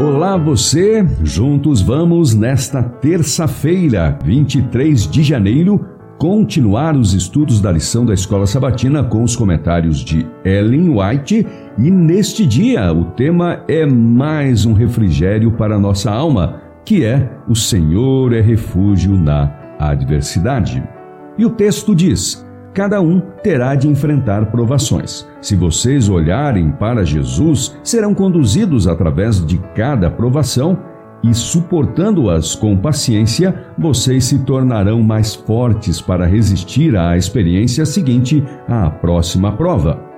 Olá 0.00 0.34
você, 0.38 1.06
juntos 1.22 1.82
vamos 1.82 2.34
nesta 2.34 2.82
terça-feira, 2.82 4.18
23 4.24 5.06
de 5.06 5.22
janeiro, 5.22 5.86
continuar 6.16 6.96
os 6.96 7.12
estudos 7.12 7.60
da 7.60 7.70
lição 7.70 8.06
da 8.06 8.14
Escola 8.14 8.46
Sabatina 8.46 9.04
com 9.04 9.22
os 9.22 9.36
comentários 9.36 9.98
de 9.98 10.26
Ellen 10.42 10.96
White 10.96 11.46
e 11.76 11.90
neste 11.90 12.46
dia 12.46 12.90
o 12.94 13.10
tema 13.10 13.62
é 13.68 13.84
mais 13.84 14.64
um 14.64 14.72
refrigério 14.72 15.52
para 15.52 15.78
nossa 15.78 16.10
alma, 16.10 16.62
que 16.82 17.04
é 17.04 17.30
o 17.46 17.54
Senhor 17.54 18.32
é 18.32 18.40
refúgio 18.40 19.18
na 19.18 19.54
adversidade. 19.78 20.82
E 21.36 21.44
o 21.44 21.50
texto 21.50 21.94
diz: 21.94 22.42
Cada 22.72 23.00
um 23.00 23.20
terá 23.42 23.74
de 23.74 23.88
enfrentar 23.88 24.46
provações. 24.50 25.26
Se 25.40 25.56
vocês 25.56 26.08
olharem 26.08 26.70
para 26.70 27.04
Jesus, 27.04 27.76
serão 27.82 28.14
conduzidos 28.14 28.86
através 28.86 29.44
de 29.44 29.58
cada 29.74 30.10
provação 30.10 30.78
e, 31.22 31.34
suportando-as 31.34 32.54
com 32.54 32.76
paciência, 32.76 33.66
vocês 33.76 34.24
se 34.24 34.38
tornarão 34.40 35.02
mais 35.02 35.34
fortes 35.34 36.00
para 36.00 36.26
resistir 36.26 36.96
à 36.96 37.16
experiência 37.16 37.84
seguinte 37.84 38.42
à 38.68 38.88
próxima 38.88 39.52
prova. 39.52 40.09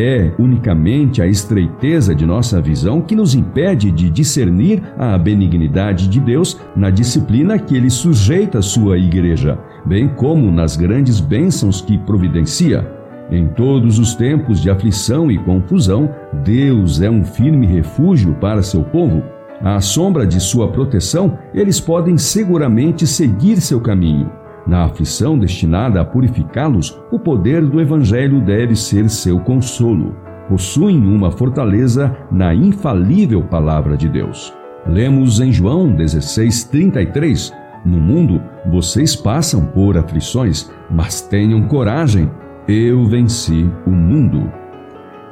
É 0.00 0.30
unicamente 0.38 1.20
a 1.20 1.26
estreiteza 1.26 2.14
de 2.14 2.24
nossa 2.24 2.60
visão 2.60 3.00
que 3.00 3.16
nos 3.16 3.34
impede 3.34 3.90
de 3.90 4.08
discernir 4.08 4.80
a 4.96 5.18
benignidade 5.18 6.06
de 6.06 6.20
Deus 6.20 6.56
na 6.76 6.88
disciplina 6.88 7.58
que 7.58 7.76
ele 7.76 7.90
sujeita 7.90 8.60
à 8.60 8.62
sua 8.62 8.96
igreja, 8.96 9.58
bem 9.84 10.06
como 10.06 10.52
nas 10.52 10.76
grandes 10.76 11.18
bênçãos 11.18 11.80
que 11.80 11.98
providencia. 11.98 12.88
Em 13.28 13.48
todos 13.48 13.98
os 13.98 14.14
tempos 14.14 14.62
de 14.62 14.70
aflição 14.70 15.32
e 15.32 15.36
confusão, 15.36 16.14
Deus 16.44 17.02
é 17.02 17.10
um 17.10 17.24
firme 17.24 17.66
refúgio 17.66 18.34
para 18.34 18.62
seu 18.62 18.84
povo. 18.84 19.24
À 19.60 19.80
sombra 19.80 20.24
de 20.24 20.38
sua 20.38 20.68
proteção, 20.68 21.36
eles 21.52 21.80
podem 21.80 22.16
seguramente 22.16 23.04
seguir 23.04 23.60
seu 23.60 23.80
caminho. 23.80 24.30
Na 24.68 24.84
aflição 24.84 25.38
destinada 25.38 25.98
a 25.98 26.04
purificá-los, 26.04 27.00
o 27.10 27.18
poder 27.18 27.64
do 27.64 27.80
Evangelho 27.80 28.38
deve 28.42 28.76
ser 28.76 29.08
seu 29.08 29.40
consolo. 29.40 30.14
Possuem 30.46 30.98
uma 31.06 31.30
fortaleza 31.30 32.14
na 32.30 32.54
infalível 32.54 33.42
palavra 33.42 33.96
de 33.96 34.06
Deus. 34.10 34.52
Lemos 34.86 35.40
em 35.40 35.50
João 35.50 35.90
16:33. 35.90 37.50
No 37.82 37.98
mundo 37.98 38.42
vocês 38.70 39.16
passam 39.16 39.64
por 39.64 39.96
aflições, 39.96 40.70
mas 40.90 41.22
tenham 41.22 41.66
coragem, 41.66 42.30
eu 42.68 43.06
venci 43.06 43.70
o 43.86 43.90
mundo. 43.90 44.52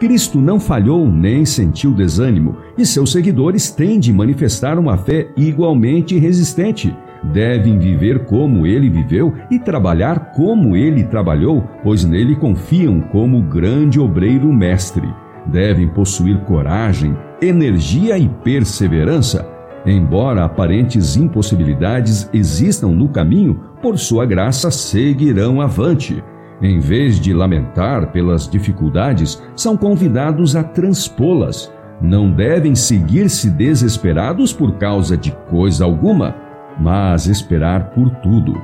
Cristo 0.00 0.40
não 0.40 0.58
falhou 0.58 1.06
nem 1.10 1.44
sentiu 1.44 1.92
desânimo, 1.92 2.56
e 2.78 2.86
seus 2.86 3.12
seguidores 3.12 3.70
têm 3.70 4.00
de 4.00 4.14
manifestar 4.14 4.78
uma 4.78 4.96
fé 4.96 5.28
igualmente 5.36 6.18
resistente 6.18 6.96
devem 7.22 7.78
viver 7.78 8.24
como 8.24 8.66
ele 8.66 8.88
viveu 8.88 9.34
e 9.50 9.58
trabalhar 9.58 10.32
como 10.32 10.76
ele 10.76 11.04
trabalhou, 11.04 11.64
pois 11.82 12.04
nele 12.04 12.36
confiam 12.36 13.00
como 13.00 13.42
grande 13.42 13.98
obreiro 14.00 14.52
mestre. 14.52 15.08
Devem 15.46 15.88
possuir 15.88 16.38
coragem, 16.40 17.16
energia 17.40 18.18
e 18.18 18.28
perseverança. 18.28 19.46
Embora 19.84 20.44
aparentes 20.44 21.16
impossibilidades 21.16 22.28
existam 22.32 22.88
no 22.88 23.08
caminho, 23.08 23.60
por 23.80 23.96
sua 23.98 24.26
graça 24.26 24.70
seguirão 24.70 25.60
avante. 25.60 26.22
Em 26.60 26.80
vez 26.80 27.20
de 27.20 27.32
lamentar 27.32 28.10
pelas 28.10 28.48
dificuldades, 28.48 29.40
são 29.54 29.76
convidados 29.76 30.56
a 30.56 30.64
transpô-las. 30.64 31.72
Não 32.00 32.30
devem 32.30 32.74
seguir-se 32.74 33.50
desesperados 33.50 34.52
por 34.52 34.76
causa 34.76 35.16
de 35.16 35.30
coisa 35.48 35.84
alguma 35.84 36.34
mas 36.78 37.26
esperar 37.26 37.90
por 37.90 38.10
tudo. 38.16 38.60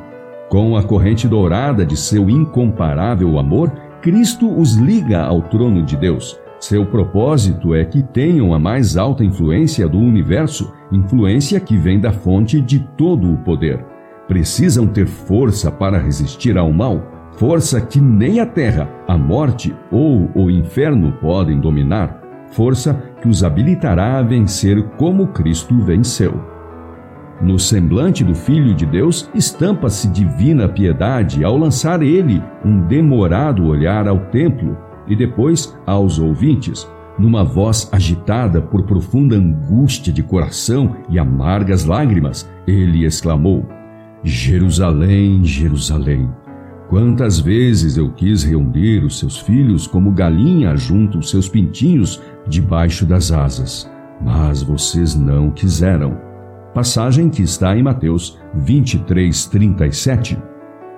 Com 0.48 0.76
a 0.76 0.82
corrente 0.82 1.26
dourada 1.26 1.84
de 1.84 1.96
seu 1.96 2.28
incomparável 2.28 3.38
amor, 3.38 3.72
Cristo 4.02 4.52
os 4.52 4.74
liga 4.74 5.22
ao 5.22 5.40
trono 5.40 5.82
de 5.82 5.96
Deus. 5.96 6.38
Seu 6.60 6.84
propósito 6.86 7.74
é 7.74 7.84
que 7.84 8.02
tenham 8.02 8.52
a 8.52 8.58
mais 8.58 8.96
alta 8.96 9.24
influência 9.24 9.88
do 9.88 9.98
universo, 9.98 10.72
influência 10.92 11.58
que 11.58 11.76
vem 11.76 11.98
da 11.98 12.12
fonte 12.12 12.60
de 12.60 12.80
todo 12.96 13.32
o 13.32 13.38
poder. 13.38 13.84
Precisam 14.28 14.86
ter 14.86 15.06
força 15.06 15.70
para 15.70 15.98
resistir 15.98 16.56
ao 16.58 16.72
mal, 16.72 17.02
força 17.36 17.80
que 17.80 18.00
nem 18.00 18.38
a 18.38 18.46
terra, 18.46 18.88
a 19.08 19.16
morte 19.16 19.74
ou 19.90 20.30
o 20.34 20.50
inferno 20.50 21.12
podem 21.20 21.58
dominar, 21.58 22.20
força 22.50 22.94
que 23.20 23.28
os 23.28 23.42
habilitará 23.42 24.18
a 24.18 24.22
vencer 24.22 24.82
como 24.98 25.28
Cristo 25.28 25.80
venceu. 25.82 26.51
No 27.42 27.58
semblante 27.58 28.22
do 28.22 28.36
Filho 28.36 28.72
de 28.72 28.86
Deus 28.86 29.28
estampa-se 29.34 30.06
divina 30.06 30.68
piedade 30.68 31.42
ao 31.42 31.58
lançar 31.58 32.00
ele 32.00 32.40
um 32.64 32.86
demorado 32.86 33.66
olhar 33.66 34.06
ao 34.06 34.26
templo 34.26 34.78
e 35.08 35.16
depois 35.16 35.76
aos 35.84 36.20
ouvintes. 36.20 36.88
Numa 37.18 37.42
voz 37.42 37.88
agitada 37.92 38.62
por 38.62 38.84
profunda 38.84 39.34
angústia 39.34 40.12
de 40.12 40.22
coração 40.22 40.96
e 41.10 41.18
amargas 41.18 41.84
lágrimas, 41.84 42.48
ele 42.64 43.04
exclamou: 43.04 43.66
Jerusalém, 44.22 45.44
Jerusalém, 45.44 46.30
quantas 46.88 47.40
vezes 47.40 47.96
eu 47.96 48.12
quis 48.12 48.44
reunir 48.44 49.02
os 49.04 49.18
seus 49.18 49.36
filhos 49.36 49.88
como 49.88 50.12
galinha 50.12 50.76
junto 50.76 51.18
os 51.18 51.28
seus 51.28 51.48
pintinhos 51.48 52.22
debaixo 52.46 53.04
das 53.04 53.32
asas, 53.32 53.90
mas 54.20 54.62
vocês 54.62 55.16
não 55.16 55.50
quiseram 55.50 56.31
passagem 56.72 57.28
que 57.28 57.42
está 57.42 57.76
em 57.76 57.82
Mateus 57.82 58.38
23, 58.54 59.46
37. 59.46 60.38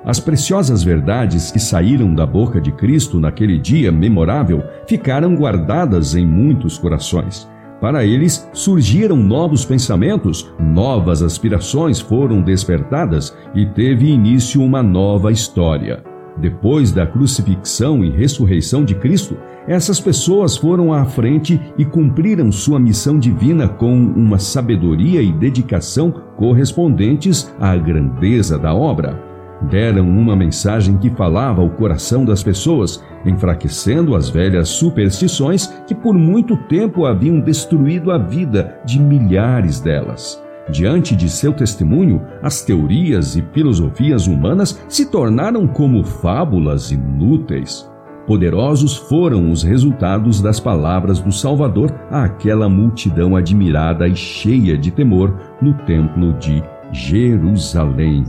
As 0.05 0.21
preciosas 0.21 0.83
verdades 0.83 1.51
que 1.51 1.59
saíram 1.59 2.15
da 2.15 2.27
boca 2.27 2.61
de 2.61 2.71
Cristo 2.73 3.19
naquele 3.19 3.59
dia 3.59 3.91
memorável 3.91 4.63
ficaram 4.87 5.35
guardadas 5.35 6.15
em 6.15 6.27
muitos 6.27 6.77
corações. 6.77 7.49
Para 7.81 8.05
eles 8.05 8.49
surgiram 8.53 9.17
novos 9.17 9.65
pensamentos, 9.65 10.51
novas 10.59 11.23
aspirações 11.23 12.01
foram 12.01 12.41
despertadas 12.43 13.37
e 13.55 13.67
teve 13.67 14.11
início 14.11 14.63
uma 14.63 14.83
nova 14.83 15.33
história. 15.33 16.14
Depois 16.37 16.91
da 16.91 17.07
crucifixão 17.07 18.05
e 18.05 18.11
ressurreição 18.11 18.85
de 18.85 18.95
Cristo, 18.95 19.37
essas 19.67 20.01
pessoas 20.01 20.57
foram 20.57 20.93
à 20.93 21.05
frente 21.05 21.61
e 21.79 21.85
cumpriram 21.85 22.51
sua 22.51 22.79
missão 22.79 23.19
divina 23.19 23.69
com 23.69 23.95
uma 23.95 24.39
sabedoria 24.39 25.23
e 25.23 25.33
dedicação 25.33 26.11
correspondentes 26.37 27.55
à 27.61 27.77
grandeza 27.77 28.59
da 28.59 28.75
obra. 28.75 29.23
Deram 29.71 30.07
uma 30.07 30.37
mensagem 30.37 30.99
que 30.99 31.09
falava 31.09 31.63
ao 31.63 31.71
coração 31.71 32.25
das 32.25 32.43
pessoas, 32.43 33.03
enfraquecendo 33.25 34.15
as 34.15 34.29
velhas 34.29 34.69
superstições 34.69 35.69
que 35.87 35.95
por 35.95 36.15
muito 36.15 36.57
tempo 36.57 37.07
haviam 37.07 37.41
destruído 37.41 38.11
a 38.11 38.19
vida 38.19 38.79
de 38.85 39.01
milhares 39.01 39.81
delas. 39.81 40.44
Diante 40.71 41.15
de 41.15 41.29
seu 41.29 41.53
testemunho, 41.53 42.23
as 42.43 42.63
teorias 42.63 43.37
e 43.37 43.43
filosofias 43.53 44.27
humanas 44.27 44.83
se 44.89 45.07
tornaram 45.07 45.67
como 45.67 46.03
fábulas 46.03 46.91
inúteis. 46.91 47.91
Poderosos 48.27 48.97
foram 48.97 49.51
os 49.51 49.63
resultados 49.63 50.41
das 50.41 50.59
palavras 50.59 51.21
do 51.21 51.31
Salvador 51.31 51.95
àquela 52.11 52.71
multidão 52.71 53.37
admirada 53.37 54.09
e 54.09 54.17
cheia 54.17 54.79
de 54.79 54.91
temor 54.91 55.39
no 55.61 55.75
Templo 55.85 56.33
de 56.35 56.63
Jerusalém. 56.91 58.25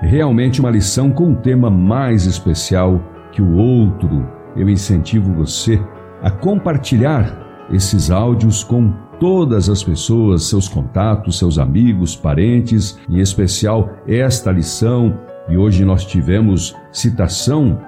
Realmente 0.00 0.60
uma 0.60 0.70
lição 0.70 1.10
com 1.10 1.28
um 1.28 1.34
tema 1.34 1.68
mais 1.68 2.24
especial 2.24 3.02
que 3.30 3.42
o 3.42 3.56
outro. 3.56 4.26
Eu 4.56 4.68
incentivo 4.68 5.32
você 5.34 5.78
a 6.22 6.30
compartilhar 6.30 7.51
esses 7.70 8.10
áudios 8.10 8.64
com 8.64 8.92
todas 9.20 9.68
as 9.68 9.84
pessoas, 9.84 10.44
seus 10.44 10.68
contatos, 10.68 11.38
seus 11.38 11.58
amigos, 11.58 12.16
parentes, 12.16 12.98
em 13.08 13.20
especial 13.20 13.90
esta 14.06 14.50
lição. 14.50 15.16
E 15.48 15.56
hoje 15.56 15.84
nós 15.84 16.04
tivemos 16.04 16.74
citação 16.90 17.78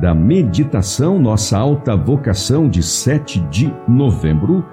da 0.00 0.14
meditação 0.14 1.18
Nossa 1.18 1.58
Alta 1.58 1.94
Vocação 1.96 2.68
de 2.68 2.82
7 2.82 3.40
de 3.50 3.72
novembro, 3.86 4.64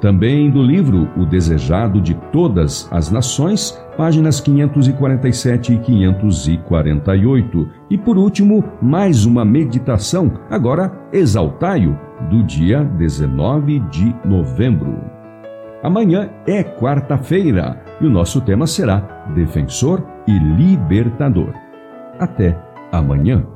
também 0.00 0.50
do 0.50 0.62
livro 0.62 1.08
O 1.16 1.24
Desejado 1.24 2.00
de 2.00 2.14
Todas 2.30 2.86
as 2.92 3.10
Nações, 3.10 3.76
páginas 3.96 4.40
547 4.40 5.72
e 5.72 5.78
548. 5.78 7.68
E 7.90 7.96
por 7.96 8.18
último, 8.18 8.62
mais 8.80 9.24
uma 9.24 9.44
meditação, 9.44 10.32
agora 10.50 10.92
Exaltai-o, 11.12 12.05
do 12.30 12.42
dia 12.42 12.84
19 12.84 13.80
de 13.90 14.14
novembro. 14.24 14.98
Amanhã 15.82 16.30
é 16.46 16.62
quarta-feira 16.62 17.80
e 18.00 18.06
o 18.06 18.10
nosso 18.10 18.40
tema 18.40 18.66
será 18.66 19.00
Defensor 19.34 20.04
e 20.26 20.38
Libertador. 20.38 21.52
Até 22.18 22.58
amanhã. 22.90 23.55